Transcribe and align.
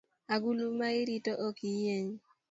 Agulu 0.33 0.65
ma 0.77 0.87
irito 1.01 1.31
ok 1.47 1.57
yieny 1.81 2.11